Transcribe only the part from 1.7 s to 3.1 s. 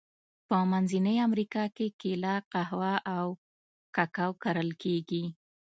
کې کېله، قهوه